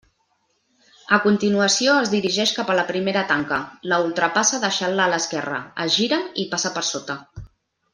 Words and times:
A 1.17 1.19
continuació 1.25 1.97
es 2.05 2.13
dirigeix 2.15 2.55
cap 2.61 2.73
a 2.75 2.79
la 2.81 2.87
primera 2.89 3.25
tanca, 3.35 3.61
la 3.95 4.01
ultrapassa 4.09 4.63
deixant-la 4.67 5.07
a 5.09 5.15
l'esquerra, 5.15 5.65
es 5.87 6.01
gira 6.03 6.21
i 6.47 6.51
passa 6.57 6.77
per 6.81 6.89
sota. 6.95 7.25